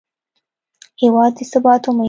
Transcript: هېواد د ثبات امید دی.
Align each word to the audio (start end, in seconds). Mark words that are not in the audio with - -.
هېواد 1.01 1.31
د 1.37 1.39
ثبات 1.51 1.83
امید 1.89 1.97
دی. 1.97 1.99